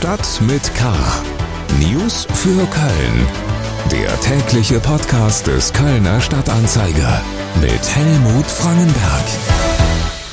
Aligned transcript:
Stadt 0.00 0.40
mit 0.40 0.74
K. 0.76 0.94
News 1.78 2.26
für 2.32 2.66
Köln. 2.68 3.26
Der 3.92 4.18
tägliche 4.22 4.80
Podcast 4.80 5.46
des 5.46 5.74
Kölner 5.74 6.22
Stadtanzeiger 6.22 7.22
mit 7.60 7.94
Helmut 7.94 8.46
Frangenberg. 8.46 9.24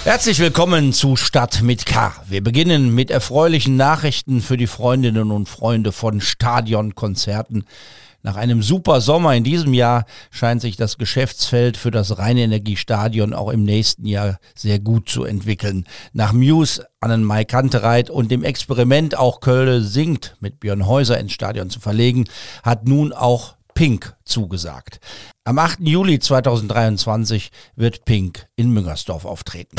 Herzlich 0.05 0.39
willkommen 0.39 0.93
zu 0.93 1.17
Stadt 1.17 1.63
mit 1.63 1.85
K. 1.85 2.15
Wir 2.29 2.41
beginnen 2.41 2.95
mit 2.95 3.11
erfreulichen 3.11 3.75
Nachrichten 3.75 4.39
für 4.39 4.55
die 4.55 4.67
Freundinnen 4.67 5.31
und 5.31 5.49
Freunde 5.49 5.91
von 5.91 6.21
Stadionkonzerten. 6.21 7.65
Nach 8.27 8.35
einem 8.35 8.61
super 8.61 8.99
Sommer 8.99 9.35
in 9.35 9.45
diesem 9.45 9.73
Jahr 9.73 10.05
scheint 10.31 10.59
sich 10.59 10.75
das 10.75 10.97
Geschäftsfeld 10.97 11.77
für 11.77 11.91
das 11.91 12.17
Rheinenergiestadion 12.17 13.33
auch 13.33 13.49
im 13.49 13.63
nächsten 13.63 14.05
Jahr 14.05 14.37
sehr 14.53 14.79
gut 14.79 15.07
zu 15.07 15.23
entwickeln. 15.23 15.85
Nach 16.11 16.33
Muse, 16.33 16.85
Annen 16.99 17.23
Mai 17.23 17.45
Kantereit 17.45 18.09
und 18.09 18.29
dem 18.29 18.43
Experiment 18.43 19.17
auch 19.17 19.39
Köln 19.39 19.81
singt 19.81 20.35
mit 20.41 20.59
Björn 20.59 20.87
Häuser 20.87 21.17
ins 21.17 21.31
Stadion 21.31 21.69
zu 21.69 21.79
verlegen, 21.79 22.25
hat 22.63 22.85
nun 22.85 23.13
auch 23.13 23.55
Pink 23.73 24.13
zugesagt. 24.25 24.99
Am 25.45 25.57
8. 25.57 25.79
Juli 25.79 26.19
2023 26.19 27.51
wird 27.77 28.03
Pink 28.03 28.47
in 28.57 28.71
Müngersdorf 28.71 29.23
auftreten. 29.23 29.77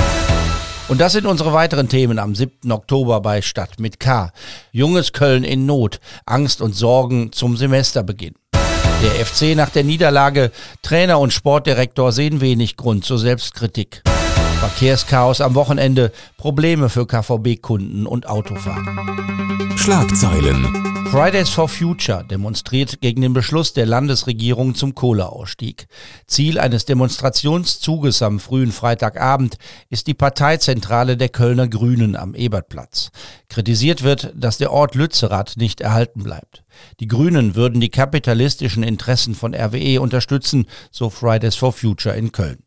Und 0.88 1.02
das 1.02 1.12
sind 1.12 1.26
unsere 1.26 1.52
weiteren 1.52 1.90
Themen 1.90 2.18
am 2.18 2.34
7. 2.34 2.72
Oktober 2.72 3.20
bei 3.20 3.42
Stadt 3.42 3.78
mit 3.78 4.00
K. 4.00 4.32
Junges 4.72 5.12
Köln 5.12 5.44
in 5.44 5.66
Not, 5.66 6.00
Angst 6.24 6.62
und 6.62 6.74
Sorgen 6.74 7.30
zum 7.30 7.58
Semesterbeginn. 7.58 8.34
Der 9.02 9.26
FC 9.26 9.54
nach 9.54 9.68
der 9.68 9.84
Niederlage, 9.84 10.50
Trainer 10.80 11.20
und 11.20 11.34
Sportdirektor 11.34 12.10
sehen 12.10 12.40
wenig 12.40 12.78
Grund 12.78 13.04
zur 13.04 13.18
Selbstkritik. 13.18 14.02
Verkehrschaos 14.58 15.40
am 15.40 15.54
Wochenende, 15.54 16.10
Probleme 16.36 16.88
für 16.88 17.06
KVB-Kunden 17.06 18.06
und 18.06 18.28
Autofahrer. 18.28 19.76
Schlagzeilen. 19.76 20.88
Fridays 21.12 21.48
for 21.48 21.68
Future 21.68 22.24
demonstriert 22.28 23.00
gegen 23.00 23.22
den 23.22 23.32
Beschluss 23.32 23.72
der 23.72 23.86
Landesregierung 23.86 24.74
zum 24.74 24.96
Kohleausstieg. 24.96 25.86
Ziel 26.26 26.58
eines 26.58 26.84
Demonstrationszuges 26.84 28.20
am 28.20 28.40
frühen 28.40 28.72
Freitagabend 28.72 29.56
ist 29.90 30.08
die 30.08 30.14
Parteizentrale 30.14 31.16
der 31.16 31.28
Kölner 31.30 31.68
Grünen 31.68 32.16
am 32.16 32.34
Ebertplatz. 32.34 33.10
Kritisiert 33.48 34.02
wird, 34.02 34.32
dass 34.34 34.58
der 34.58 34.72
Ort 34.72 34.96
Lützerath 34.96 35.56
nicht 35.56 35.80
erhalten 35.80 36.24
bleibt. 36.24 36.64
Die 37.00 37.08
Grünen 37.08 37.54
würden 37.54 37.80
die 37.80 37.88
kapitalistischen 37.88 38.82
Interessen 38.82 39.34
von 39.34 39.54
RWE 39.54 40.00
unterstützen, 40.00 40.66
so 40.90 41.10
Fridays 41.10 41.56
for 41.56 41.72
Future 41.72 42.14
in 42.14 42.32
Köln. 42.32 42.58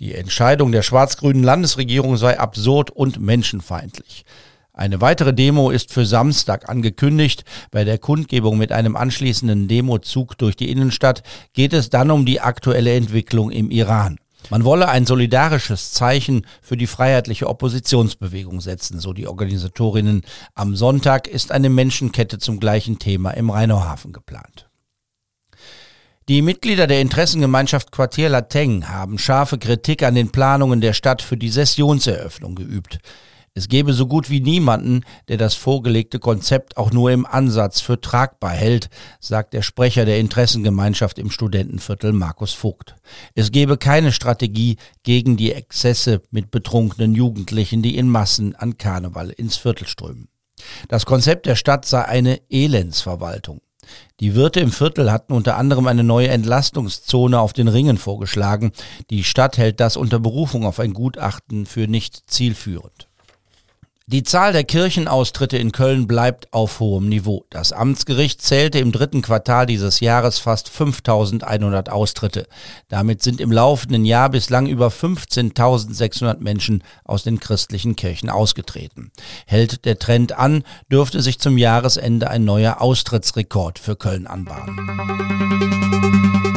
Die 0.00 0.14
Entscheidung 0.14 0.72
der 0.72 0.80
schwarz-grünen 0.80 1.42
Landesregierung 1.42 2.16
sei 2.16 2.40
absurd 2.40 2.90
und 2.90 3.20
menschenfeindlich. 3.20 4.24
Eine 4.72 5.02
weitere 5.02 5.34
Demo 5.34 5.68
ist 5.70 5.92
für 5.92 6.06
Samstag 6.06 6.70
angekündigt. 6.70 7.44
Bei 7.70 7.84
der 7.84 7.98
Kundgebung 7.98 8.56
mit 8.56 8.72
einem 8.72 8.96
anschließenden 8.96 9.68
Demozug 9.68 10.38
durch 10.38 10.56
die 10.56 10.70
Innenstadt 10.70 11.22
geht 11.52 11.74
es 11.74 11.90
dann 11.90 12.10
um 12.10 12.24
die 12.24 12.40
aktuelle 12.40 12.94
Entwicklung 12.94 13.50
im 13.50 13.70
Iran. 13.70 14.16
Man 14.48 14.64
wolle 14.64 14.88
ein 14.88 15.04
solidarisches 15.04 15.92
Zeichen 15.92 16.46
für 16.62 16.78
die 16.78 16.86
freiheitliche 16.86 17.46
Oppositionsbewegung 17.46 18.62
setzen, 18.62 19.00
so 19.00 19.12
die 19.12 19.28
Organisatorinnen. 19.28 20.22
Am 20.54 20.76
Sonntag 20.76 21.28
ist 21.28 21.52
eine 21.52 21.68
Menschenkette 21.68 22.38
zum 22.38 22.58
gleichen 22.58 22.98
Thema 22.98 23.32
im 23.32 23.50
Rheinauhafen 23.50 24.14
geplant. 24.14 24.69
Die 26.30 26.42
Mitglieder 26.42 26.86
der 26.86 27.00
Interessengemeinschaft 27.00 27.90
Quartier 27.90 28.28
Lateng 28.28 28.88
haben 28.88 29.18
scharfe 29.18 29.58
Kritik 29.58 30.04
an 30.04 30.14
den 30.14 30.30
Planungen 30.30 30.80
der 30.80 30.92
Stadt 30.92 31.22
für 31.22 31.36
die 31.36 31.48
Sessionseröffnung 31.48 32.54
geübt. 32.54 33.00
Es 33.52 33.66
gäbe 33.66 33.92
so 33.92 34.06
gut 34.06 34.30
wie 34.30 34.38
niemanden, 34.38 35.04
der 35.26 35.38
das 35.38 35.54
vorgelegte 35.54 36.20
Konzept 36.20 36.76
auch 36.76 36.92
nur 36.92 37.10
im 37.10 37.26
Ansatz 37.26 37.80
für 37.80 38.00
tragbar 38.00 38.52
hält, 38.52 38.90
sagt 39.18 39.54
der 39.54 39.62
Sprecher 39.62 40.04
der 40.04 40.20
Interessengemeinschaft 40.20 41.18
im 41.18 41.32
Studentenviertel 41.32 42.12
Markus 42.12 42.52
Vogt. 42.52 42.94
Es 43.34 43.50
gäbe 43.50 43.76
keine 43.76 44.12
Strategie 44.12 44.76
gegen 45.02 45.36
die 45.36 45.50
Exzesse 45.50 46.22
mit 46.30 46.52
betrunkenen 46.52 47.12
Jugendlichen, 47.12 47.82
die 47.82 47.96
in 47.96 48.08
Massen 48.08 48.54
an 48.54 48.78
Karneval 48.78 49.30
ins 49.30 49.56
Viertel 49.56 49.88
strömen. 49.88 50.28
Das 50.86 51.06
Konzept 51.06 51.46
der 51.46 51.56
Stadt 51.56 51.86
sei 51.86 52.04
eine 52.04 52.40
Elendsverwaltung. 52.50 53.62
Die 54.20 54.34
Wirte 54.34 54.60
im 54.60 54.72
Viertel 54.72 55.12
hatten 55.12 55.32
unter 55.32 55.56
anderem 55.56 55.86
eine 55.86 56.04
neue 56.04 56.28
Entlastungszone 56.28 57.38
auf 57.38 57.52
den 57.52 57.68
Ringen 57.68 57.98
vorgeschlagen. 57.98 58.72
Die 59.10 59.24
Stadt 59.24 59.58
hält 59.58 59.80
das 59.80 59.96
unter 59.96 60.18
Berufung 60.18 60.64
auf 60.64 60.80
ein 60.80 60.94
Gutachten 60.94 61.66
für 61.66 61.86
nicht 61.86 62.30
zielführend. 62.30 63.09
Die 64.12 64.24
Zahl 64.24 64.52
der 64.52 64.64
Kirchenaustritte 64.64 65.56
in 65.56 65.70
Köln 65.70 66.08
bleibt 66.08 66.52
auf 66.52 66.80
hohem 66.80 67.08
Niveau. 67.08 67.44
Das 67.48 67.72
Amtsgericht 67.72 68.42
zählte 68.42 68.80
im 68.80 68.90
dritten 68.90 69.22
Quartal 69.22 69.66
dieses 69.66 70.00
Jahres 70.00 70.40
fast 70.40 70.68
5100 70.68 71.90
Austritte. 71.90 72.48
Damit 72.88 73.22
sind 73.22 73.40
im 73.40 73.52
laufenden 73.52 74.04
Jahr 74.04 74.28
bislang 74.28 74.66
über 74.66 74.88
15.600 74.88 76.40
Menschen 76.40 76.82
aus 77.04 77.22
den 77.22 77.38
christlichen 77.38 77.94
Kirchen 77.94 78.30
ausgetreten. 78.30 79.12
Hält 79.46 79.84
der 79.84 80.00
Trend 80.00 80.36
an, 80.36 80.64
dürfte 80.90 81.22
sich 81.22 81.38
zum 81.38 81.56
Jahresende 81.56 82.30
ein 82.30 82.44
neuer 82.44 82.80
Austrittsrekord 82.80 83.78
für 83.78 83.94
Köln 83.94 84.26
anbahnen. 84.26 86.49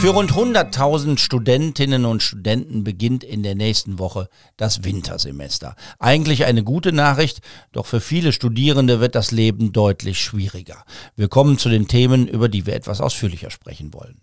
Für 0.00 0.14
rund 0.14 0.32
100.000 0.32 1.18
Studentinnen 1.18 2.06
und 2.06 2.22
Studenten 2.22 2.84
beginnt 2.84 3.22
in 3.22 3.42
der 3.42 3.54
nächsten 3.54 3.98
Woche 3.98 4.30
das 4.56 4.82
Wintersemester. 4.82 5.76
Eigentlich 5.98 6.46
eine 6.46 6.64
gute 6.64 6.90
Nachricht, 6.90 7.40
doch 7.72 7.84
für 7.84 8.00
viele 8.00 8.32
Studierende 8.32 9.00
wird 9.00 9.14
das 9.14 9.30
Leben 9.30 9.74
deutlich 9.74 10.18
schwieriger. 10.18 10.84
Wir 11.16 11.28
kommen 11.28 11.58
zu 11.58 11.68
den 11.68 11.86
Themen, 11.86 12.26
über 12.28 12.48
die 12.48 12.64
wir 12.64 12.76
etwas 12.76 13.02
ausführlicher 13.02 13.50
sprechen 13.50 13.92
wollen. 13.92 14.16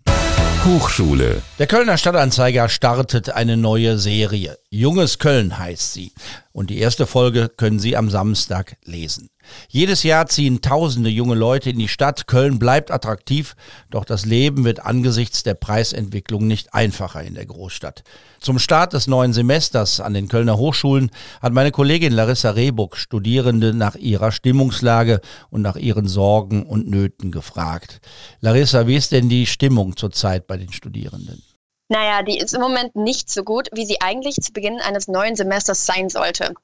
Hochschule. 0.64 1.42
Der 1.60 1.68
Kölner 1.68 1.96
Stadtanzeiger 1.96 2.68
startet 2.68 3.30
eine 3.30 3.56
neue 3.56 3.98
Serie. 3.98 4.58
Junges 4.70 5.18
Köln 5.18 5.58
heißt 5.58 5.94
sie. 5.94 6.12
Und 6.52 6.68
die 6.68 6.78
erste 6.78 7.06
Folge 7.06 7.48
können 7.48 7.78
Sie 7.78 7.96
am 7.96 8.10
Samstag 8.10 8.76
lesen. 8.84 9.30
Jedes 9.70 10.02
Jahr 10.02 10.26
ziehen 10.26 10.60
tausende 10.60 11.08
junge 11.08 11.36
Leute 11.36 11.70
in 11.70 11.78
die 11.78 11.88
Stadt. 11.88 12.26
Köln 12.26 12.58
bleibt 12.58 12.90
attraktiv, 12.90 13.56
doch 13.90 14.04
das 14.04 14.26
Leben 14.26 14.64
wird 14.64 14.84
angesichts 14.84 15.42
der 15.42 15.54
Preisentwicklung 15.54 16.46
nicht 16.46 16.74
einfacher 16.74 17.22
in 17.22 17.32
der 17.32 17.46
Großstadt. 17.46 18.02
Zum 18.40 18.58
Start 18.58 18.92
des 18.92 19.06
neuen 19.06 19.32
Semesters 19.32 20.00
an 20.00 20.12
den 20.12 20.28
Kölner 20.28 20.58
Hochschulen 20.58 21.10
hat 21.40 21.54
meine 21.54 21.70
Kollegin 21.70 22.12
Larissa 22.12 22.50
Rehbuck 22.50 22.98
Studierende 22.98 23.72
nach 23.72 23.94
ihrer 23.94 24.32
Stimmungslage 24.32 25.22
und 25.48 25.62
nach 25.62 25.76
ihren 25.76 26.08
Sorgen 26.08 26.66
und 26.66 26.90
Nöten 26.90 27.32
gefragt. 27.32 28.02
Larissa, 28.42 28.86
wie 28.86 28.96
ist 28.96 29.12
denn 29.12 29.30
die 29.30 29.46
Stimmung 29.46 29.96
zurzeit 29.96 30.46
bei 30.46 30.58
den 30.58 30.72
Studierenden? 30.74 31.42
Naja, 31.88 32.22
die 32.22 32.38
ist 32.38 32.54
im 32.54 32.60
Moment 32.60 32.96
nicht 32.96 33.30
so 33.30 33.42
gut, 33.42 33.68
wie 33.72 33.86
sie 33.86 34.00
eigentlich 34.00 34.36
zu 34.36 34.52
Beginn 34.52 34.80
eines 34.80 35.08
neuen 35.08 35.36
Semesters 35.36 35.86
sein 35.86 36.10
sollte. 36.10 36.54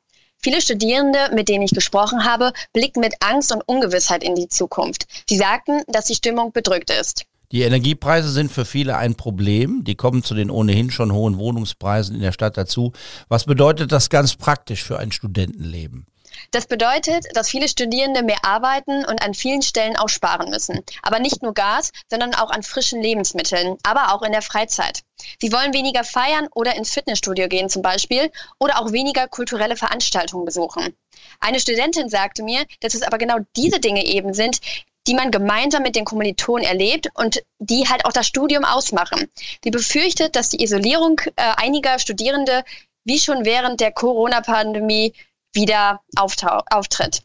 Viele 0.42 0.60
Studierende, 0.60 1.30
mit 1.32 1.48
denen 1.48 1.64
ich 1.64 1.70
gesprochen 1.70 2.24
habe, 2.24 2.52
blicken 2.74 3.00
mit 3.00 3.14
Angst 3.20 3.50
und 3.50 3.62
Ungewissheit 3.66 4.22
in 4.22 4.34
die 4.34 4.48
Zukunft. 4.48 5.06
Sie 5.26 5.38
sagten, 5.38 5.80
dass 5.88 6.04
die 6.04 6.14
Stimmung 6.14 6.52
bedrückt 6.52 6.90
ist. 6.90 7.24
Die 7.50 7.62
Energiepreise 7.62 8.28
sind 8.28 8.52
für 8.52 8.66
viele 8.66 8.98
ein 8.98 9.14
Problem. 9.14 9.84
Die 9.84 9.94
kommen 9.94 10.22
zu 10.22 10.34
den 10.34 10.50
ohnehin 10.50 10.90
schon 10.90 11.12
hohen 11.12 11.38
Wohnungspreisen 11.38 12.16
in 12.16 12.20
der 12.20 12.32
Stadt 12.32 12.58
dazu. 12.58 12.92
Was 13.28 13.44
bedeutet 13.44 13.92
das 13.92 14.10
ganz 14.10 14.34
praktisch 14.34 14.84
für 14.84 14.98
ein 14.98 15.12
Studentenleben? 15.12 16.06
Das 16.50 16.67
bedeutet, 16.67 17.25
dass 17.34 17.49
viele 17.49 17.69
Studierende 17.69 18.22
mehr 18.22 18.45
arbeiten 18.45 19.05
und 19.05 19.22
an 19.22 19.34
vielen 19.34 19.62
Stellen 19.62 19.97
auch 19.97 20.09
sparen 20.09 20.50
müssen. 20.50 20.81
Aber 21.03 21.19
nicht 21.19 21.43
nur 21.43 21.55
Gas, 21.55 21.91
sondern 22.11 22.34
auch 22.34 22.50
an 22.50 22.62
frischen 22.62 23.03
Lebensmitteln, 23.03 23.77
aber 23.83 24.15
auch 24.15 24.22
in 24.22 24.33
der 24.33 24.43
Freizeit. 24.43 25.03
Sie 25.41 25.53
wollen 25.53 25.72
weniger 25.72 26.05
feiern 26.05 26.49
oder 26.55 26.75
ins 26.75 26.93
Fitnessstudio 26.93 27.49
gehen 27.49 27.69
zum 27.69 27.83
Beispiel 27.83 28.31
oder 28.59 28.81
auch 28.81 28.93
weniger 28.93 29.28
kulturelle 29.28 29.77
Veranstaltungen 29.77 30.45
besuchen. 30.45 30.95
Eine 31.41 31.61
Studentin 31.61 32.09
sagte 32.09 32.42
mir, 32.42 32.65
dass 32.80 32.95
es 32.95 33.03
aber 33.03 33.19
genau 33.19 33.39
diese 33.57 33.80
Dinge 33.80 34.04
eben 34.04 34.34
sind, 34.34 34.60
die 35.07 35.15
man 35.15 35.30
gemeinsam 35.30 35.83
mit 35.83 35.97
den 35.97 36.04
Kommilitonen 36.04 36.65
erlebt 36.65 37.09
und 37.15 37.42
die 37.59 37.89
halt 37.89 38.07
auch 38.07 38.13
das 38.13 38.27
Studium 38.27 38.65
ausmachen. 38.65 39.30
Sie 39.63 39.71
befürchtet, 39.71 40.34
dass 40.34 40.48
die 40.48 40.63
Isolierung 40.63 41.21
äh, 41.37 41.53
einiger 41.57 41.98
Studierende 41.98 42.65
wie 43.04 43.19
schon 43.19 43.45
während 43.45 43.80
der 43.80 43.92
Corona-Pandemie 43.92 45.13
wieder 45.54 46.01
auftritt. 46.16 47.22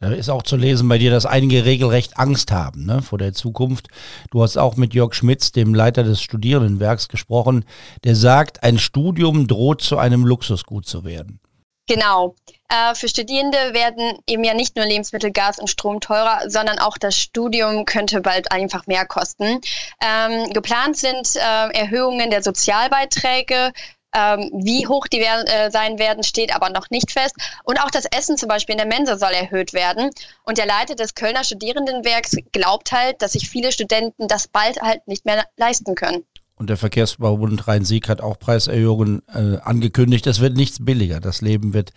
Da 0.00 0.10
ist 0.10 0.28
auch 0.28 0.42
zu 0.42 0.56
lesen 0.56 0.88
bei 0.88 0.98
dir, 0.98 1.10
dass 1.10 1.24
einige 1.24 1.64
regelrecht 1.64 2.18
Angst 2.18 2.52
haben 2.52 2.84
ne, 2.84 3.00
vor 3.00 3.18
der 3.18 3.32
Zukunft. 3.32 3.88
Du 4.30 4.42
hast 4.42 4.58
auch 4.58 4.76
mit 4.76 4.92
Jörg 4.92 5.14
Schmitz, 5.14 5.52
dem 5.52 5.74
Leiter 5.74 6.04
des 6.04 6.20
Studierendenwerks, 6.20 7.08
gesprochen. 7.08 7.64
Der 8.04 8.14
sagt, 8.14 8.62
ein 8.62 8.78
Studium 8.78 9.46
droht 9.46 9.80
zu 9.80 9.96
einem 9.96 10.26
Luxusgut 10.26 10.86
zu 10.86 11.04
werden. 11.04 11.40
Genau. 11.88 12.34
Äh, 12.68 12.96
für 12.96 13.08
Studierende 13.08 13.56
werden 13.72 14.18
eben 14.26 14.42
ja 14.42 14.54
nicht 14.54 14.74
nur 14.74 14.84
Lebensmittel, 14.84 15.30
Gas 15.30 15.60
und 15.60 15.70
Strom 15.70 16.00
teurer, 16.00 16.40
sondern 16.48 16.80
auch 16.80 16.98
das 16.98 17.16
Studium 17.16 17.84
könnte 17.84 18.20
bald 18.20 18.50
einfach 18.50 18.88
mehr 18.88 19.06
kosten. 19.06 19.60
Ähm, 20.02 20.52
geplant 20.52 20.96
sind 20.96 21.36
äh, 21.36 21.78
Erhöhungen 21.78 22.30
der 22.30 22.42
Sozialbeiträge, 22.42 23.72
Ähm, 24.16 24.50
wie 24.54 24.86
hoch 24.86 25.06
die 25.08 25.20
werden, 25.20 25.46
äh, 25.46 25.70
sein 25.70 25.98
werden, 25.98 26.22
steht 26.22 26.54
aber 26.54 26.70
noch 26.70 26.88
nicht 26.88 27.12
fest. 27.12 27.34
Und 27.64 27.78
auch 27.82 27.90
das 27.90 28.06
Essen 28.06 28.38
zum 28.38 28.48
Beispiel 28.48 28.72
in 28.72 28.78
der 28.78 28.86
Mensa 28.86 29.18
soll 29.18 29.32
erhöht 29.32 29.74
werden. 29.74 30.10
Und 30.44 30.56
der 30.56 30.66
Leiter 30.66 30.94
des 30.94 31.14
Kölner 31.14 31.44
Studierendenwerks 31.44 32.36
glaubt 32.52 32.92
halt, 32.92 33.20
dass 33.20 33.32
sich 33.32 33.50
viele 33.50 33.72
Studenten 33.72 34.26
das 34.26 34.48
bald 34.48 34.80
halt 34.80 35.06
nicht 35.06 35.26
mehr 35.26 35.44
leisten 35.58 35.94
können. 35.94 36.24
Und 36.58 36.70
der 36.70 36.78
Verkehrsbaubund 36.78 37.68
Rhein-Sieg 37.68 38.08
hat 38.08 38.22
auch 38.22 38.38
Preiserhöhungen 38.38 39.22
äh, 39.28 39.58
angekündigt. 39.58 40.26
Es 40.26 40.40
wird 40.40 40.56
nichts 40.56 40.82
billiger. 40.82 41.20
Das 41.20 41.42
Leben 41.42 41.74
wird 41.74 41.92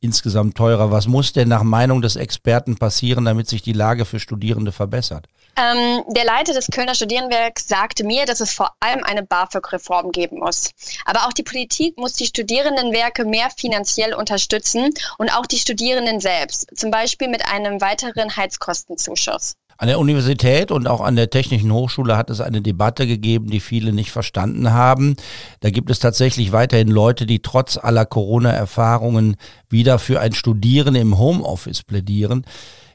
insgesamt 0.00 0.54
teurer. 0.54 0.90
Was 0.90 1.06
muss 1.06 1.32
denn 1.32 1.48
nach 1.48 1.62
Meinung 1.62 2.02
des 2.02 2.16
Experten 2.16 2.76
passieren, 2.76 3.24
damit 3.24 3.48
sich 3.48 3.62
die 3.62 3.72
Lage 3.72 4.04
für 4.04 4.20
Studierende 4.20 4.70
verbessert? 4.70 5.28
Ähm, 5.56 6.02
der 6.08 6.24
Leiter 6.24 6.54
des 6.54 6.68
Kölner 6.68 6.94
Studierendenwerks 6.94 7.68
sagte 7.68 8.04
mir, 8.04 8.24
dass 8.24 8.40
es 8.40 8.54
vor 8.54 8.72
allem 8.80 9.04
eine 9.04 9.22
BAföG-Reform 9.22 10.10
geben 10.10 10.38
muss. 10.38 10.70
Aber 11.04 11.26
auch 11.26 11.32
die 11.32 11.42
Politik 11.42 11.98
muss 11.98 12.14
die 12.14 12.26
Studierendenwerke 12.26 13.24
mehr 13.26 13.50
finanziell 13.54 14.14
unterstützen 14.14 14.90
und 15.18 15.30
auch 15.30 15.44
die 15.44 15.58
Studierenden 15.58 16.20
selbst, 16.20 16.66
zum 16.74 16.90
Beispiel 16.90 17.28
mit 17.28 17.46
einem 17.46 17.82
weiteren 17.82 18.34
Heizkostenzuschuss. 18.34 19.54
An 19.76 19.88
der 19.88 19.98
Universität 19.98 20.70
und 20.70 20.86
auch 20.86 21.00
an 21.00 21.16
der 21.16 21.28
Technischen 21.28 21.72
Hochschule 21.72 22.16
hat 22.16 22.30
es 22.30 22.40
eine 22.40 22.62
Debatte 22.62 23.06
gegeben, 23.06 23.50
die 23.50 23.60
viele 23.60 23.92
nicht 23.92 24.12
verstanden 24.12 24.72
haben. 24.72 25.16
Da 25.60 25.70
gibt 25.70 25.90
es 25.90 25.98
tatsächlich 25.98 26.52
weiterhin 26.52 26.88
Leute, 26.88 27.26
die 27.26 27.40
trotz 27.40 27.76
aller 27.76 28.06
Corona-Erfahrungen 28.06 29.36
wieder 29.68 29.98
für 29.98 30.20
ein 30.20 30.34
Studieren 30.34 30.94
im 30.94 31.18
Homeoffice 31.18 31.82
plädieren. 31.82 32.46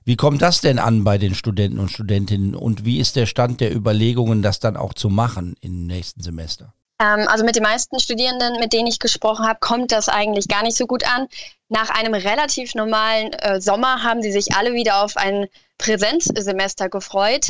Wie 0.07 0.15
kommt 0.15 0.41
das 0.41 0.61
denn 0.61 0.79
an 0.79 1.03
bei 1.03 1.17
den 1.17 1.35
Studenten 1.35 1.79
und 1.79 1.89
Studentinnen 1.89 2.55
und 2.55 2.85
wie 2.85 2.97
ist 2.97 3.17
der 3.17 3.25
Stand 3.25 3.59
der 3.59 3.75
Überlegungen, 3.75 4.41
das 4.41 4.61
dann 4.61 4.77
auch 4.77 4.93
zu 4.93 5.09
machen 5.09 5.57
im 5.59 5.85
nächsten 5.85 6.23
Semester? 6.23 6.73
Ähm, 7.01 7.27
also 7.27 7.43
mit 7.43 7.57
den 7.57 7.63
meisten 7.63 7.99
Studierenden, 7.99 8.57
mit 8.61 8.71
denen 8.71 8.87
ich 8.87 8.99
gesprochen 8.99 9.45
habe, 9.45 9.59
kommt 9.59 9.91
das 9.91 10.07
eigentlich 10.07 10.47
gar 10.47 10.63
nicht 10.63 10.77
so 10.77 10.87
gut 10.87 11.05
an. 11.05 11.27
Nach 11.67 11.89
einem 11.89 12.13
relativ 12.13 12.73
normalen 12.73 13.33
äh, 13.33 13.59
Sommer 13.59 14.01
haben 14.01 14.21
sie 14.21 14.31
sich 14.31 14.55
alle 14.55 14.71
wieder 14.71 15.03
auf 15.03 15.17
ein 15.17 15.47
Präsenzsemester 15.77 16.87
gefreut. 16.87 17.47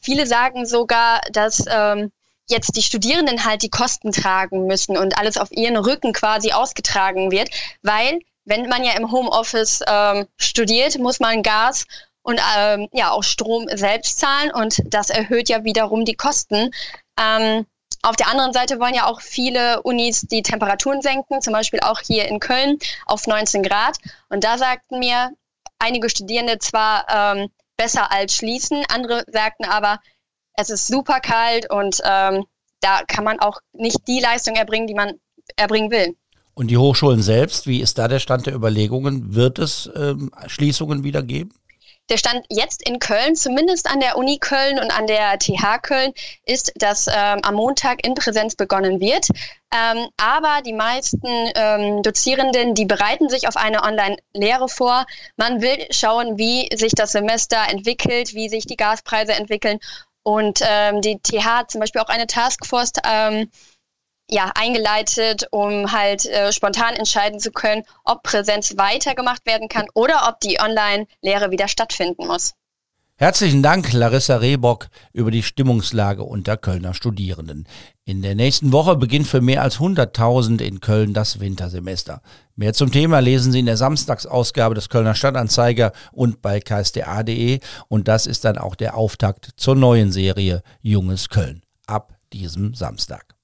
Viele 0.00 0.28
sagen 0.28 0.64
sogar, 0.64 1.20
dass 1.32 1.64
ähm, 1.68 2.12
jetzt 2.48 2.76
die 2.76 2.82
Studierenden 2.82 3.44
halt 3.44 3.64
die 3.64 3.70
Kosten 3.70 4.12
tragen 4.12 4.68
müssen 4.68 4.96
und 4.96 5.18
alles 5.18 5.38
auf 5.38 5.50
ihren 5.50 5.76
Rücken 5.76 6.12
quasi 6.12 6.52
ausgetragen 6.52 7.32
wird, 7.32 7.50
weil 7.82 8.20
wenn 8.46 8.68
man 8.68 8.84
ja 8.84 8.92
im 8.92 9.12
Homeoffice 9.12 9.82
ähm, 9.86 10.26
studiert, 10.38 10.98
muss 10.98 11.20
man 11.20 11.42
Gas 11.42 11.84
und 12.22 12.40
ähm, 12.56 12.88
ja 12.92 13.10
auch 13.10 13.22
Strom 13.22 13.66
selbst 13.68 14.18
zahlen 14.18 14.50
und 14.52 14.80
das 14.86 15.10
erhöht 15.10 15.48
ja 15.48 15.64
wiederum 15.64 16.04
die 16.04 16.14
Kosten. 16.14 16.70
Ähm, 17.20 17.66
auf 18.02 18.16
der 18.16 18.28
anderen 18.28 18.52
Seite 18.52 18.78
wollen 18.78 18.94
ja 18.94 19.06
auch 19.06 19.20
viele 19.20 19.82
Unis 19.82 20.22
die 20.22 20.42
Temperaturen 20.42 21.02
senken, 21.02 21.40
zum 21.40 21.52
Beispiel 21.52 21.80
auch 21.80 22.00
hier 22.00 22.26
in 22.28 22.40
Köln 22.40 22.78
auf 23.06 23.26
19 23.26 23.62
Grad. 23.62 23.98
Und 24.28 24.44
da 24.44 24.58
sagten 24.58 25.00
mir 25.00 25.32
einige 25.78 26.08
Studierende 26.08 26.58
zwar 26.58 27.06
ähm, 27.08 27.48
besser 27.76 28.12
als 28.12 28.34
schließen, 28.34 28.84
andere 28.88 29.24
sagten 29.26 29.64
aber, 29.64 30.00
es 30.54 30.70
ist 30.70 30.86
super 30.86 31.20
kalt 31.20 31.70
und 31.70 32.00
ähm, 32.04 32.46
da 32.80 33.02
kann 33.06 33.24
man 33.24 33.40
auch 33.40 33.58
nicht 33.72 34.06
die 34.06 34.20
Leistung 34.20 34.54
erbringen, 34.56 34.86
die 34.86 34.94
man 34.94 35.18
erbringen 35.56 35.90
will. 35.90 36.16
Und 36.58 36.68
die 36.68 36.78
Hochschulen 36.78 37.20
selbst, 37.20 37.66
wie 37.66 37.82
ist 37.82 37.98
da 37.98 38.08
der 38.08 38.18
Stand 38.18 38.46
der 38.46 38.54
Überlegungen? 38.54 39.34
Wird 39.34 39.58
es 39.58 39.90
ähm, 39.94 40.30
Schließungen 40.46 41.04
wieder 41.04 41.22
geben? 41.22 41.52
Der 42.08 42.16
Stand 42.16 42.46
jetzt 42.48 42.88
in 42.88 42.98
Köln, 42.98 43.36
zumindest 43.36 43.90
an 43.90 44.00
der 44.00 44.16
Uni 44.16 44.38
Köln 44.38 44.78
und 44.78 44.90
an 44.90 45.06
der 45.06 45.38
TH 45.38 45.82
Köln, 45.82 46.14
ist, 46.46 46.72
dass 46.76 47.08
ähm, 47.08 47.40
am 47.42 47.56
Montag 47.56 48.06
in 48.06 48.14
Präsenz 48.14 48.54
begonnen 48.54 49.00
wird. 49.00 49.28
Ähm, 49.70 50.08
aber 50.16 50.62
die 50.64 50.72
meisten 50.72 51.28
ähm, 51.56 52.02
Dozierenden, 52.02 52.74
die 52.74 52.86
bereiten 52.86 53.28
sich 53.28 53.48
auf 53.48 53.58
eine 53.58 53.82
Online-Lehre 53.82 54.70
vor. 54.70 55.04
Man 55.36 55.60
will 55.60 55.86
schauen, 55.90 56.38
wie 56.38 56.74
sich 56.74 56.92
das 56.92 57.12
Semester 57.12 57.58
entwickelt, 57.68 58.32
wie 58.32 58.48
sich 58.48 58.64
die 58.64 58.76
Gaspreise 58.76 59.34
entwickeln. 59.34 59.78
Und 60.22 60.60
ähm, 60.62 61.02
die 61.02 61.18
TH 61.18 61.44
hat 61.44 61.70
zum 61.70 61.80
Beispiel 61.82 62.00
auch 62.00 62.08
eine 62.08 62.26
Taskforce 62.26 62.92
ähm, 63.04 63.50
ja, 64.28 64.50
eingeleitet, 64.54 65.46
um 65.50 65.92
halt 65.92 66.26
äh, 66.26 66.52
spontan 66.52 66.94
entscheiden 66.94 67.38
zu 67.38 67.52
können, 67.52 67.84
ob 68.04 68.22
Präsenz 68.22 68.76
weitergemacht 68.76 69.46
werden 69.46 69.68
kann 69.68 69.86
oder 69.94 70.28
ob 70.28 70.40
die 70.40 70.58
Online-Lehre 70.60 71.50
wieder 71.50 71.68
stattfinden 71.68 72.26
muss. 72.26 72.54
Herzlichen 73.18 73.62
Dank, 73.62 73.94
Larissa 73.94 74.36
Rehbock, 74.36 74.88
über 75.14 75.30
die 75.30 75.42
Stimmungslage 75.42 76.22
unter 76.22 76.58
Kölner 76.58 76.92
Studierenden. 76.92 77.66
In 78.04 78.20
der 78.20 78.34
nächsten 78.34 78.72
Woche 78.72 78.94
beginnt 78.94 79.26
für 79.26 79.40
mehr 79.40 79.62
als 79.62 79.78
100.000 79.78 80.60
in 80.60 80.80
Köln 80.80 81.14
das 81.14 81.40
Wintersemester. 81.40 82.20
Mehr 82.56 82.74
zum 82.74 82.92
Thema 82.92 83.20
lesen 83.20 83.52
Sie 83.52 83.60
in 83.60 83.66
der 83.66 83.78
Samstagsausgabe 83.78 84.74
des 84.74 84.90
Kölner 84.90 85.14
Stadtanzeiger 85.14 85.92
und 86.12 86.42
bei 86.42 86.60
ksta.de. 86.60 87.60
Und 87.88 88.06
das 88.06 88.26
ist 88.26 88.44
dann 88.44 88.58
auch 88.58 88.74
der 88.74 88.94
Auftakt 88.94 89.48
zur 89.56 89.76
neuen 89.76 90.12
Serie 90.12 90.62
Junges 90.82 91.30
Köln 91.30 91.62
ab 91.86 92.18
diesem 92.34 92.74
Samstag. 92.74 93.35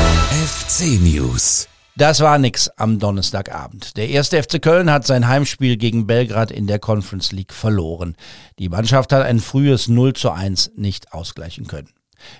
FC 0.00 1.00
News. 1.00 1.68
Das 1.96 2.20
war 2.20 2.38
nix 2.38 2.68
am 2.76 2.98
Donnerstagabend. 2.98 3.96
Der 3.96 4.08
erste 4.08 4.42
FC 4.42 4.62
Köln 4.62 4.90
hat 4.90 5.06
sein 5.06 5.28
Heimspiel 5.28 5.76
gegen 5.76 6.06
Belgrad 6.06 6.50
in 6.50 6.66
der 6.66 6.78
Conference 6.78 7.32
League 7.32 7.52
verloren. 7.52 8.16
Die 8.58 8.68
Mannschaft 8.68 9.12
hat 9.12 9.22
ein 9.22 9.40
frühes 9.40 9.88
0 9.88 10.14
zu 10.14 10.30
1 10.30 10.72
nicht 10.76 11.12
ausgleichen 11.12 11.66
können. 11.66 11.90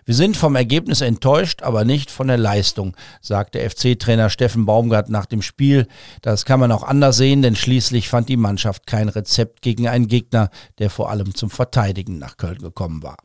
Wir 0.05 0.15
sind 0.15 0.37
vom 0.37 0.57
Ergebnis 0.57 1.01
enttäuscht, 1.01 1.63
aber 1.63 1.85
nicht 1.85 2.11
von 2.11 2.29
der 2.29 2.39
Leistung, 2.39 2.97
sagte 3.21 3.61
FC-Trainer 3.69 4.31
Steffen 4.31 4.67
Baumgart 4.67 5.09
nach 5.09 5.27
dem 5.27 5.43
Spiel. 5.43 5.87
Das 6.23 6.45
kann 6.45 6.61
man 6.61 6.73
auch 6.73 6.83
anders 6.83 7.17
sehen, 7.17 7.43
denn 7.43 7.57
schließlich 7.57 8.09
fand 8.09 8.29
die 8.29 8.37
Mannschaft 8.37 8.87
kein 8.87 9.09
Rezept 9.09 9.63
gegen 9.63 9.89
einen 9.89 10.09
Gegner, 10.09 10.51
der 10.79 10.91
vor 10.91 11.11
allem 11.11 11.35
zum 11.35 11.51
Verteidigen 11.51 12.19
nach 12.19 12.37
Köln 12.37 12.59
gekommen 12.59 13.03
war. 13.03 13.17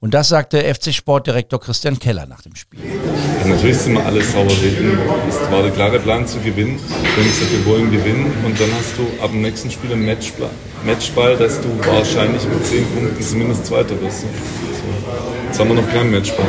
Und 0.00 0.14
das 0.14 0.28
sagte 0.28 0.62
FC-Sportdirektor 0.62 1.60
Christian 1.60 1.98
Keller 1.98 2.26
nach 2.26 2.42
dem 2.42 2.54
Spiel. 2.54 2.80
Also 3.38 3.48
natürlich 3.50 3.78
sind 3.78 3.94
wir 3.94 4.06
alle 4.06 4.22
sauber 4.22 4.50
reden. 4.62 4.98
Es 5.28 5.50
war 5.50 5.62
der 5.62 5.70
klare 5.72 5.98
Plan 5.98 6.26
zu 6.26 6.38
gewinnen. 6.40 6.78
Wir 6.88 7.24
haben 7.24 7.30
gesagt, 7.30 7.52
wir 7.52 7.66
wollen 7.66 7.90
gewinnen. 7.90 8.32
Und 8.44 8.60
dann 8.60 8.70
hast 8.78 8.96
du 8.96 9.22
ab 9.22 9.30
dem 9.30 9.42
nächsten 9.42 9.70
Spiel 9.70 9.92
einen 9.92 10.06
Matchball, 10.06 10.50
Matchball 10.84 11.36
dass 11.36 11.60
du 11.60 11.68
wahrscheinlich 11.86 12.44
mit 12.44 12.64
10 12.66 12.86
Punkten 12.86 13.22
zumindest 13.22 13.66
Zweiter 13.66 14.00
wirst. 14.00 14.24
Jetzt 15.46 15.58
haben 15.58 15.68
wir 15.68 15.82
noch 15.82 15.88
keinen 15.90 16.10
Matchball. 16.10 16.46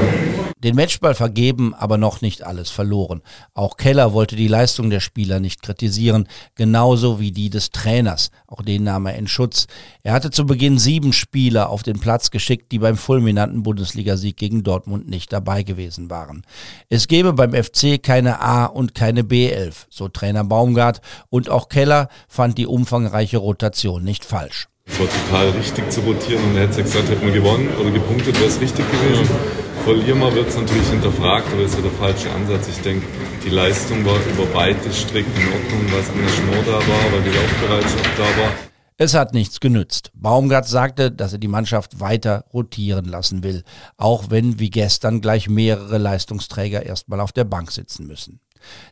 Den 0.62 0.76
Matchball 0.76 1.16
vergeben, 1.16 1.74
aber 1.74 1.98
noch 1.98 2.20
nicht 2.20 2.44
alles 2.44 2.70
verloren. 2.70 3.22
Auch 3.54 3.78
Keller 3.78 4.12
wollte 4.12 4.36
die 4.36 4.50
Leistung 4.50 4.90
der 4.90 5.00
Spieler 5.00 5.40
nicht 5.40 5.62
kritisieren, 5.62 6.28
genauso 6.56 7.22
wie 7.22 7.32
die 7.32 7.50
des 7.50 7.70
Trainers. 7.70 8.30
Auch 8.46 8.62
den 8.62 8.84
nahm 8.84 9.06
er 9.06 9.16
in 9.16 9.28
Schutz. 9.28 9.68
Er 10.04 10.12
hatte 10.12 10.32
zu 10.32 10.46
Beginn 10.46 10.78
sieben 10.78 11.14
Spieler 11.14 11.70
auf 11.70 11.82
den 11.82 12.00
Platz 12.00 12.30
geschickt, 12.30 12.74
die 12.74 12.80
beim 12.80 12.98
fulminanten 12.98 13.64
Bundesligasieg 13.64 14.36
gegen 14.36 14.64
Dortmund 14.64 15.08
nicht 15.08 15.32
dabei 15.32 15.64
gewesen 15.64 16.10
waren. 16.10 16.44
Es 16.90 17.08
gebe 17.08 17.32
beim 17.32 17.54
FC 17.54 18.04
keine 18.04 18.42
A 18.42 18.66
und 18.66 18.94
keine 18.94 19.22
B11, 19.22 19.86
so 19.90 20.10
Trainer 20.10 20.44
Baumgart, 20.44 21.00
und 21.30 21.50
auch 21.50 21.70
Keller 21.70 22.10
fand 22.28 22.58
die 22.58 22.68
umfangreiche 22.68 23.38
Rotation 23.38 24.04
nicht 24.04 24.26
falsch. 24.26 24.68
Es 24.86 25.00
war 25.00 25.08
total 25.08 25.50
richtig 25.52 25.90
zu 25.90 26.02
rotieren 26.02 26.44
und 26.50 26.58
er 26.58 26.68
hätte 26.68 26.84
gesagt, 26.84 27.10
hätten 27.10 27.26
wir 27.26 27.32
gewonnen 27.32 27.70
oder 27.80 27.92
gepunktet, 27.92 28.36
wäre 28.40 28.50
es 28.50 28.60
richtig 28.60 28.86
gewesen. 28.92 29.26
Verlieren 29.26 29.69
wir, 29.90 30.36
wird 30.36 30.50
es 30.50 30.56
natürlich 30.56 30.88
hinterfragt, 30.88 31.48
aber 31.52 31.64
das 31.64 31.72
ist 31.72 31.78
ja 31.78 31.82
der 31.82 31.92
falsche 31.92 32.32
Ansatz. 32.32 32.68
Ich 32.68 32.80
denke, 32.82 33.08
die 33.44 33.50
Leistung 33.50 34.06
war 34.06 34.18
über 34.18 34.54
weite 34.54 34.94
Strecken 34.94 35.34
in 35.36 35.48
Ordnung, 35.48 35.92
was 35.92 36.10
Engagement 36.10 36.68
da 36.68 36.74
war, 36.74 37.12
weil 37.12 37.24
die 37.24 37.36
Laufbereitschaft 37.36 38.20
da 38.20 38.42
war. 38.42 38.52
Es 38.98 39.16
hat 39.16 39.34
nichts 39.34 39.60
genützt. 39.60 40.12
Baumgart 40.14 40.68
sagte, 40.68 41.12
dass 41.12 41.34
er 41.34 41.40
die 41.40 41.48
Mannschaft 41.48 42.00
weiter 42.00 42.46
rotieren 42.54 43.06
lassen 43.06 43.42
will, 43.42 43.64
auch 43.98 44.26
wenn 44.30 44.60
wie 44.60 44.70
gestern 44.70 45.22
gleich 45.22 45.50
mehrere 45.50 45.98
Leistungsträger 45.98 46.86
erstmal 46.86 47.20
auf 47.20 47.32
der 47.32 47.46
Bank 47.46 47.72
sitzen 47.72 48.06
müssen. 48.06 48.42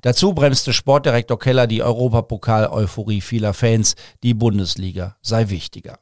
Dazu 0.01 0.33
bremste 0.33 0.73
Sportdirektor 0.73 1.37
Keller 1.37 1.67
die 1.67 1.83
Europapokal-Euphorie 1.83 3.21
vieler 3.21 3.53
Fans, 3.53 3.93
die 4.23 4.33
Bundesliga 4.33 5.17
sei 5.21 5.49
wichtiger. 5.49 5.99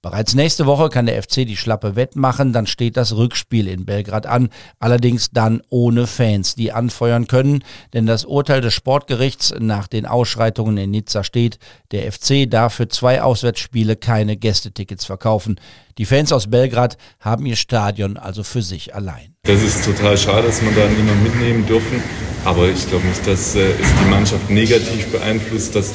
Bereits 0.00 0.36
nächste 0.36 0.66
Woche 0.66 0.90
kann 0.90 1.06
der 1.06 1.20
FC 1.20 1.44
die 1.44 1.56
Schlappe 1.56 1.96
wettmachen, 1.96 2.52
dann 2.52 2.68
steht 2.68 2.96
das 2.96 3.16
Rückspiel 3.16 3.66
in 3.66 3.84
Belgrad 3.84 4.26
an, 4.26 4.50
allerdings 4.78 5.30
dann 5.32 5.60
ohne 5.70 6.06
Fans, 6.06 6.54
die 6.54 6.70
anfeuern 6.70 7.26
können, 7.26 7.64
denn 7.94 8.06
das 8.06 8.24
Urteil 8.24 8.60
des 8.60 8.74
Sportgerichts 8.74 9.52
nach 9.58 9.88
den 9.88 10.06
Ausschreitungen 10.06 10.76
in 10.76 10.92
Nizza 10.92 11.24
steht, 11.24 11.58
der 11.90 12.12
FC 12.12 12.48
darf 12.48 12.74
für 12.74 12.86
zwei 12.86 13.22
Auswärtsspiele 13.22 13.96
keine 13.96 14.36
Gästetickets 14.36 15.04
verkaufen. 15.04 15.58
Die 15.98 16.04
Fans 16.04 16.32
aus 16.32 16.48
Belgrad 16.48 16.96
haben 17.18 17.44
ihr 17.44 17.56
Stadion 17.56 18.16
also 18.18 18.44
für 18.44 18.62
sich 18.62 18.94
allein. 18.94 19.34
Das 19.42 19.60
ist 19.60 19.84
total 19.84 20.16
schade, 20.16 20.46
dass 20.46 20.62
man 20.62 20.76
da 20.76 20.86
niemanden 20.86 21.24
mitnehmen 21.24 21.66
dürfen, 21.66 22.00
aber 22.44 22.68
ich 22.68 22.88
glaube 22.88 23.04
nicht, 23.04 23.26
dass 23.26 23.56
äh, 23.56 23.72
es 23.72 23.88
die 24.00 24.08
Mannschaft 24.08 24.48
negativ 24.48 25.10
beeinflusst, 25.10 25.74
dass 25.74 25.92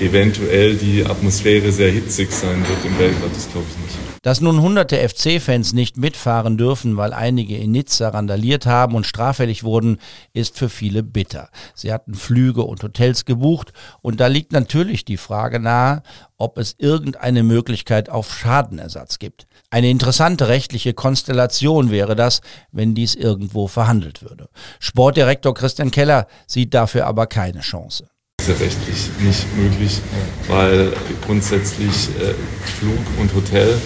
eventuell 0.00 0.76
die 0.76 1.04
Atmosphäre 1.04 1.72
sehr 1.72 1.90
hitzig 1.90 2.30
sein 2.32 2.66
wird 2.68 2.84
in 2.84 2.96
Belgrad, 2.96 3.34
das 3.34 3.50
glaube 3.50 3.66
ich 3.70 3.84
nicht. 3.84 4.10
Dass 4.22 4.42
nun 4.42 4.60
hunderte 4.60 4.96
FC-Fans 4.96 5.72
nicht 5.72 5.96
mitfahren 5.96 6.58
dürfen, 6.58 6.98
weil 6.98 7.14
einige 7.14 7.56
in 7.56 7.72
Nizza 7.72 8.10
randaliert 8.10 8.66
haben 8.66 8.94
und 8.94 9.06
straffällig 9.06 9.64
wurden, 9.64 9.98
ist 10.34 10.58
für 10.58 10.68
viele 10.68 11.02
bitter. 11.02 11.48
Sie 11.74 11.90
hatten 11.90 12.14
Flüge 12.14 12.62
und 12.62 12.82
Hotels 12.82 13.24
gebucht 13.24 13.72
und 14.02 14.20
da 14.20 14.26
liegt 14.26 14.52
natürlich 14.52 15.06
die 15.06 15.16
Frage 15.16 15.58
nahe, 15.58 16.02
ob 16.36 16.58
es 16.58 16.74
irgendeine 16.78 17.42
Möglichkeit 17.42 18.10
auf 18.10 18.30
Schadenersatz 18.34 19.18
gibt. 19.18 19.46
Eine 19.70 19.88
interessante 19.88 20.48
rechtliche 20.48 20.92
Konstellation 20.92 21.90
wäre 21.90 22.14
das, 22.14 22.42
wenn 22.72 22.94
dies 22.94 23.14
irgendwo 23.14 23.68
verhandelt 23.68 24.22
würde. 24.22 24.50
Sportdirektor 24.80 25.54
Christian 25.54 25.90
Keller 25.90 26.26
sieht 26.46 26.74
dafür 26.74 27.06
aber 27.06 27.26
keine 27.26 27.60
Chance 27.60 28.10
rechtlich 28.58 29.10
nicht 29.20 29.46
möglich, 29.56 30.00
weil 30.48 30.92
grundsätzlich 31.24 32.08
äh, 32.20 32.34
Flug 32.78 32.98
und 33.18 33.34
Hotel 33.34 33.76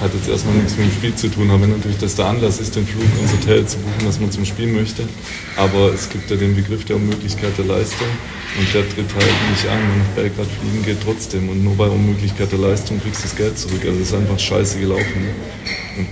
hat 0.00 0.12
jetzt 0.14 0.28
erstmal 0.28 0.54
nichts 0.54 0.76
mit 0.76 0.86
dem 0.86 0.92
Spiel 0.92 1.14
zu 1.14 1.28
tun, 1.28 1.50
aber 1.50 1.62
wenn 1.62 1.70
natürlich 1.70 1.98
das 1.98 2.14
der 2.14 2.26
Anlass 2.26 2.60
ist, 2.60 2.76
den 2.76 2.86
Flug 2.86 3.04
ins 3.20 3.32
Hotel 3.32 3.66
zu 3.66 3.78
buchen, 3.78 4.06
dass 4.06 4.20
man 4.20 4.30
zum 4.30 4.44
Spiel 4.44 4.68
möchte. 4.68 5.02
Aber 5.56 5.92
es 5.92 6.08
gibt 6.08 6.30
ja 6.30 6.36
den 6.36 6.54
Begriff 6.54 6.84
der 6.84 6.96
Unmöglichkeit 6.96 7.56
der 7.58 7.64
Leistung 7.64 8.08
und 8.58 8.74
der 8.74 8.88
tritt 8.88 9.14
halt 9.14 9.50
nicht 9.50 9.66
an. 9.68 9.78
Wenn 9.78 9.98
nach 9.98 10.14
Belgrad 10.14 10.46
fliegen 10.46 10.84
geht 10.84 10.98
trotzdem 11.02 11.48
und 11.48 11.64
nur 11.64 11.76
bei 11.76 11.86
Unmöglichkeit 11.86 12.52
der 12.52 12.58
Leistung 12.58 13.00
kriegst 13.00 13.20
du 13.20 13.28
das 13.28 13.36
Geld 13.36 13.58
zurück. 13.58 13.80
Also 13.84 14.00
es 14.00 14.08
ist 14.08 14.14
einfach 14.14 14.38
scheiße 14.38 14.78
gelaufen. 14.78 15.22
Ne? 15.22 15.30
Und 15.98 16.08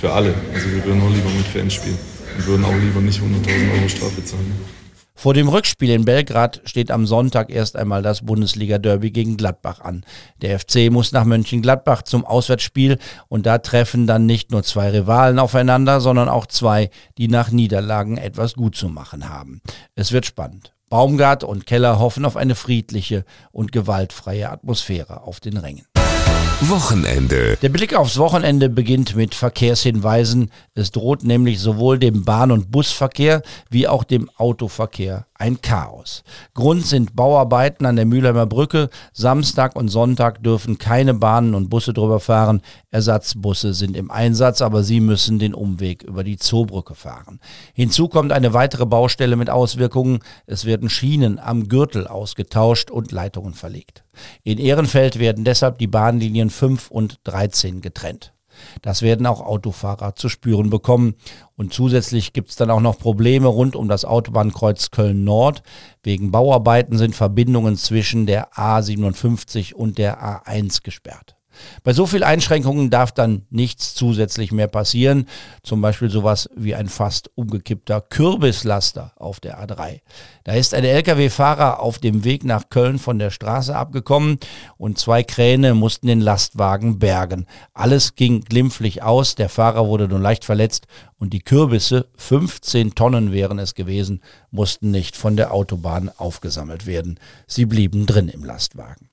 für 0.00 0.12
alle. 0.12 0.34
Also 0.52 0.70
wir 0.70 0.84
würden 0.84 1.02
auch 1.02 1.10
lieber 1.10 1.30
mit 1.30 1.46
Fans 1.46 1.74
spielen 1.74 1.98
und 2.36 2.46
würden 2.46 2.64
auch 2.64 2.74
lieber 2.74 3.00
nicht 3.00 3.20
100.000 3.20 3.78
Euro 3.78 3.88
Strafe 3.88 4.24
zahlen. 4.24 4.83
Vor 5.16 5.32
dem 5.32 5.48
Rückspiel 5.48 5.90
in 5.90 6.04
Belgrad 6.04 6.60
steht 6.64 6.90
am 6.90 7.06
Sonntag 7.06 7.50
erst 7.50 7.76
einmal 7.76 8.02
das 8.02 8.26
Bundesliga-Derby 8.26 9.10
gegen 9.10 9.36
Gladbach 9.36 9.80
an. 9.80 10.04
Der 10.42 10.58
FC 10.58 10.90
muss 10.90 11.12
nach 11.12 11.24
Mönchengladbach 11.24 12.02
zum 12.02 12.26
Auswärtsspiel 12.26 12.98
und 13.28 13.46
da 13.46 13.58
treffen 13.58 14.06
dann 14.06 14.26
nicht 14.26 14.50
nur 14.50 14.64
zwei 14.64 14.90
Rivalen 14.90 15.38
aufeinander, 15.38 16.00
sondern 16.00 16.28
auch 16.28 16.46
zwei, 16.46 16.90
die 17.16 17.28
nach 17.28 17.50
Niederlagen 17.50 18.18
etwas 18.18 18.54
gut 18.54 18.76
zu 18.76 18.88
machen 18.88 19.28
haben. 19.28 19.62
Es 19.94 20.12
wird 20.12 20.26
spannend. 20.26 20.74
Baumgart 20.90 21.42
und 21.42 21.64
Keller 21.64 21.98
hoffen 21.98 22.24
auf 22.24 22.36
eine 22.36 22.54
friedliche 22.54 23.24
und 23.52 23.72
gewaltfreie 23.72 24.50
Atmosphäre 24.50 25.22
auf 25.22 25.40
den 25.40 25.56
Rängen. 25.56 25.86
Wochenende. 26.60 27.58
Der 27.60 27.68
Blick 27.68 27.94
aufs 27.94 28.16
Wochenende 28.16 28.68
beginnt 28.68 29.16
mit 29.16 29.34
Verkehrshinweisen. 29.34 30.50
Es 30.74 30.92
droht 30.92 31.24
nämlich 31.24 31.60
sowohl 31.60 31.98
dem 31.98 32.24
Bahn- 32.24 32.52
und 32.52 32.70
Busverkehr 32.70 33.42
wie 33.70 33.88
auch 33.88 34.04
dem 34.04 34.30
Autoverkehr 34.36 35.26
ein 35.34 35.60
Chaos. 35.60 36.22
Grund 36.54 36.86
sind 36.86 37.16
Bauarbeiten 37.16 37.86
an 37.86 37.96
der 37.96 38.06
Mülheimer 38.06 38.46
Brücke. 38.46 38.88
Samstag 39.12 39.76
und 39.76 39.88
Sonntag 39.88 40.42
dürfen 40.42 40.78
keine 40.78 41.14
Bahnen 41.14 41.54
und 41.54 41.70
Busse 41.70 41.92
drüber 41.92 42.20
fahren. 42.20 42.62
Ersatzbusse 42.90 43.74
sind 43.74 43.96
im 43.96 44.10
Einsatz, 44.10 44.62
aber 44.62 44.84
sie 44.84 45.00
müssen 45.00 45.38
den 45.38 45.54
Umweg 45.54 46.02
über 46.04 46.24
die 46.24 46.36
Zoobrücke 46.36 46.94
fahren. 46.94 47.40
Hinzu 47.74 48.08
kommt 48.08 48.32
eine 48.32 48.54
weitere 48.54 48.86
Baustelle 48.86 49.36
mit 49.36 49.50
Auswirkungen. 49.50 50.20
Es 50.46 50.64
werden 50.64 50.88
Schienen 50.88 51.38
am 51.38 51.68
Gürtel 51.68 52.06
ausgetauscht 52.06 52.90
und 52.90 53.12
Leitungen 53.12 53.54
verlegt. 53.54 54.03
In 54.42 54.58
Ehrenfeld 54.58 55.18
werden 55.18 55.44
deshalb 55.44 55.78
die 55.78 55.86
Bahnlinien 55.86 56.50
5 56.50 56.90
und 56.90 57.20
13 57.24 57.80
getrennt. 57.80 58.34
Das 58.82 59.02
werden 59.02 59.26
auch 59.26 59.40
Autofahrer 59.40 60.14
zu 60.14 60.28
spüren 60.28 60.70
bekommen. 60.70 61.14
Und 61.56 61.72
zusätzlich 61.72 62.32
gibt 62.32 62.50
es 62.50 62.56
dann 62.56 62.70
auch 62.70 62.80
noch 62.80 62.98
Probleme 62.98 63.48
rund 63.48 63.76
um 63.76 63.88
das 63.88 64.04
Autobahnkreuz 64.04 64.90
Köln-Nord. 64.90 65.62
Wegen 66.02 66.30
Bauarbeiten 66.30 66.98
sind 66.98 67.14
Verbindungen 67.14 67.76
zwischen 67.76 68.26
der 68.26 68.52
A57 68.52 69.74
und 69.74 69.98
der 69.98 70.22
A1 70.22 70.82
gesperrt. 70.82 71.36
Bei 71.82 71.92
so 71.92 72.06
viel 72.06 72.24
Einschränkungen 72.24 72.90
darf 72.90 73.12
dann 73.12 73.42
nichts 73.50 73.94
zusätzlich 73.94 74.52
mehr 74.52 74.68
passieren. 74.68 75.26
Zum 75.62 75.80
Beispiel 75.80 76.10
sowas 76.10 76.48
wie 76.56 76.74
ein 76.74 76.88
fast 76.88 77.30
umgekippter 77.34 78.00
Kürbislaster 78.00 79.12
auf 79.16 79.40
der 79.40 79.64
A3. 79.64 80.00
Da 80.44 80.52
ist 80.52 80.74
ein 80.74 80.84
Lkw-Fahrer 80.84 81.80
auf 81.80 81.98
dem 81.98 82.24
Weg 82.24 82.44
nach 82.44 82.68
Köln 82.68 82.98
von 82.98 83.18
der 83.18 83.30
Straße 83.30 83.74
abgekommen 83.74 84.38
und 84.76 84.98
zwei 84.98 85.22
Kräne 85.22 85.74
mussten 85.74 86.06
den 86.06 86.20
Lastwagen 86.20 86.98
bergen. 86.98 87.46
Alles 87.72 88.14
ging 88.14 88.42
glimpflich 88.42 89.02
aus. 89.02 89.34
Der 89.34 89.48
Fahrer 89.48 89.86
wurde 89.86 90.08
nur 90.08 90.20
leicht 90.20 90.44
verletzt 90.44 90.86
und 91.18 91.32
die 91.32 91.40
Kürbisse, 91.40 92.08
15 92.16 92.94
Tonnen 92.94 93.32
wären 93.32 93.58
es 93.58 93.74
gewesen, 93.74 94.20
mussten 94.50 94.90
nicht 94.90 95.16
von 95.16 95.36
der 95.36 95.54
Autobahn 95.54 96.10
aufgesammelt 96.16 96.86
werden. 96.86 97.18
Sie 97.46 97.64
blieben 97.64 98.04
drin 98.04 98.28
im 98.28 98.44
Lastwagen. 98.44 99.08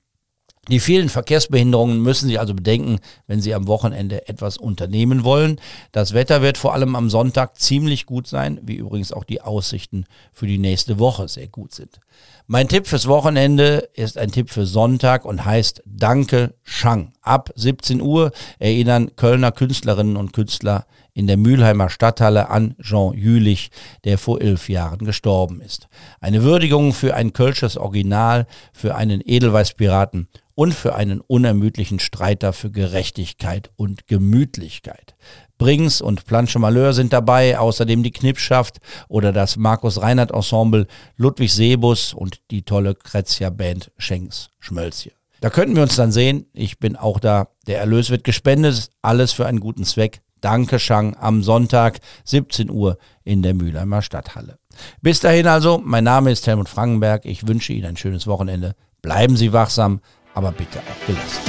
Die 0.68 0.78
vielen 0.78 1.08
Verkehrsbehinderungen 1.08 2.00
müssen 2.00 2.28
Sie 2.28 2.38
also 2.38 2.54
bedenken, 2.54 3.00
wenn 3.26 3.40
Sie 3.40 3.52
am 3.52 3.66
Wochenende 3.66 4.28
etwas 4.28 4.58
unternehmen 4.58 5.24
wollen. 5.24 5.60
Das 5.90 6.14
Wetter 6.14 6.40
wird 6.40 6.56
vor 6.56 6.72
allem 6.72 6.94
am 6.94 7.10
Sonntag 7.10 7.58
ziemlich 7.58 8.06
gut 8.06 8.28
sein, 8.28 8.60
wie 8.62 8.76
übrigens 8.76 9.12
auch 9.12 9.24
die 9.24 9.40
Aussichten 9.40 10.04
für 10.32 10.46
die 10.46 10.58
nächste 10.58 11.00
Woche 11.00 11.26
sehr 11.26 11.48
gut 11.48 11.74
sind. 11.74 11.98
Mein 12.46 12.68
Tipp 12.68 12.86
fürs 12.86 13.08
Wochenende 13.08 13.88
ist 13.94 14.16
ein 14.16 14.30
Tipp 14.30 14.50
für 14.50 14.64
Sonntag 14.64 15.24
und 15.24 15.44
heißt 15.44 15.82
Danke 15.84 16.54
Shang. 16.62 17.12
Ab 17.22 17.50
17 17.56 18.00
Uhr 18.00 18.30
erinnern 18.60 19.16
Kölner 19.16 19.50
Künstlerinnen 19.50 20.16
und 20.16 20.32
Künstler 20.32 20.86
in 21.12 21.26
der 21.26 21.36
Mülheimer 21.36 21.90
Stadthalle 21.90 22.50
an 22.50 22.74
Jean 22.80 23.14
Jülich, 23.14 23.70
der 24.04 24.16
vor 24.16 24.40
elf 24.40 24.68
Jahren 24.68 25.04
gestorben 25.04 25.60
ist. 25.60 25.88
Eine 26.20 26.42
Würdigung 26.42 26.92
für 26.92 27.14
ein 27.14 27.32
Kölsches 27.32 27.76
Original, 27.76 28.46
für 28.72 28.94
einen 28.94 29.20
Edelweißpiraten 29.24 30.28
und 30.54 30.74
für 30.74 30.94
einen 30.94 31.20
unermüdlichen 31.20 31.98
Streiter 31.98 32.52
für 32.52 32.70
Gerechtigkeit 32.70 33.70
und 33.76 34.06
Gemütlichkeit. 34.06 35.14
Brings 35.58 36.00
und 36.00 36.24
Planche 36.26 36.58
Malheur 36.58 36.92
sind 36.92 37.12
dabei, 37.12 37.58
außerdem 37.58 38.02
die 38.02 38.10
Knippschaft 38.10 38.78
oder 39.08 39.32
das 39.32 39.56
Markus 39.56 40.00
Reinhardt 40.02 40.32
Ensemble, 40.32 40.86
Ludwig 41.16 41.52
Sebus 41.52 42.14
und 42.14 42.40
die 42.50 42.62
tolle 42.62 42.94
Kretzia 42.94 43.50
Band 43.50 43.92
Schenks 43.96 44.50
Schmölzje. 44.58 45.12
Da 45.40 45.50
könnten 45.50 45.74
wir 45.74 45.82
uns 45.82 45.96
dann 45.96 46.12
sehen. 46.12 46.46
Ich 46.52 46.78
bin 46.78 46.96
auch 46.96 47.18
da. 47.18 47.48
Der 47.66 47.80
Erlös 47.80 48.10
wird 48.10 48.22
gespendet. 48.24 48.90
Alles 49.02 49.32
für 49.32 49.46
einen 49.46 49.60
guten 49.60 49.84
Zweck. 49.84 50.20
Danke, 50.40 50.78
Shang, 50.78 51.16
am 51.16 51.42
Sonntag, 51.42 52.00
17 52.24 52.68
Uhr 52.68 52.98
in 53.22 53.42
der 53.42 53.54
Mülheimer 53.54 54.02
Stadthalle. 54.02 54.58
Bis 55.00 55.20
dahin 55.20 55.46
also, 55.46 55.80
mein 55.84 56.04
Name 56.04 56.32
ist 56.32 56.46
Helmut 56.46 56.68
Frankenberg. 56.68 57.24
Ich 57.24 57.46
wünsche 57.46 57.72
Ihnen 57.72 57.86
ein 57.86 57.96
schönes 57.96 58.26
Wochenende. 58.26 58.74
Bleiben 59.02 59.36
Sie 59.36 59.52
wachsam 59.52 60.00
aber 60.34 60.52
bitte 60.52 60.78
auch 60.80 61.06
gelassen. 61.06 61.40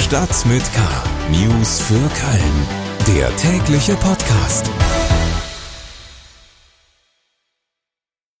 Stadt 0.00 0.46
mit 0.46 0.62
K. 0.72 0.80
News 1.30 1.80
für 1.80 1.94
Köln. 1.94 3.16
Der 3.16 3.34
tägliche 3.36 3.94
Podcast. 3.96 4.65